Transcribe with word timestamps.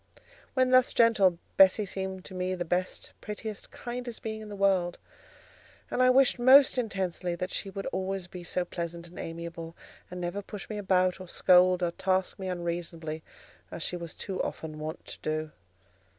When 0.55 0.71
thus 0.71 0.93
gentle, 0.93 1.37
Bessie 1.57 1.85
seemed 1.85 2.25
to 2.25 2.33
me 2.33 2.55
the 2.55 2.65
best, 2.65 3.11
prettiest, 3.21 3.69
kindest 3.69 4.23
being 4.23 4.41
in 4.41 4.49
the 4.49 4.55
world; 4.55 4.97
and 5.91 6.01
I 6.01 6.09
wished 6.09 6.39
most 6.39 6.79
intensely 6.79 7.35
that 7.35 7.51
she 7.51 7.69
would 7.69 7.85
always 7.91 8.25
be 8.25 8.43
so 8.43 8.65
pleasant 8.65 9.07
and 9.07 9.19
amiable, 9.19 9.75
and 10.09 10.19
never 10.19 10.41
push 10.41 10.67
me 10.71 10.79
about, 10.79 11.19
or 11.21 11.27
scold, 11.27 11.83
or 11.83 11.91
task 11.91 12.39
me 12.39 12.47
unreasonably, 12.47 13.21
as 13.69 13.83
she 13.83 13.95
was 13.95 14.15
too 14.15 14.41
often 14.41 14.79
wont 14.79 15.05
to 15.05 15.19
do. 15.19 15.51